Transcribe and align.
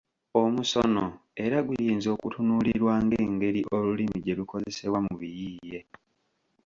Omusono 0.41 1.05
era 1.45 1.57
guyinza 1.67 2.09
okutunuulirwa 2.15 2.93
ng'engeri 3.05 3.61
olulimi 3.75 4.17
gye 4.21 4.37
lukozesebwa 4.39 4.99
mu 5.05 5.13
biyiiye. 5.19 5.79